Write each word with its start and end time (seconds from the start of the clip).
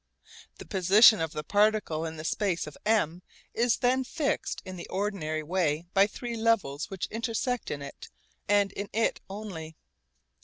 The 0.57 0.65
position 0.65 1.21
of 1.21 1.31
the 1.31 1.43
particle 1.43 2.07
in 2.07 2.17
the 2.17 2.23
space 2.23 2.65
of 2.65 2.75
M 2.87 3.21
is 3.53 3.77
then 3.77 4.03
fixed 4.03 4.59
in 4.65 4.75
the 4.75 4.87
ordinary 4.89 5.43
way 5.43 5.85
by 5.93 6.07
three 6.07 6.35
levels 6.35 6.89
which 6.89 7.05
intersect 7.11 7.69
in 7.69 7.83
it 7.83 8.09
and 8.49 8.71
in 8.71 8.89
it 8.93 9.21
only. 9.29 9.75